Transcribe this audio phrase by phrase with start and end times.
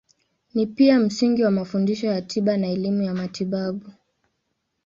[0.53, 3.89] Ni pia msingi wa mafundisho ya tiba na elimu ya matibabu.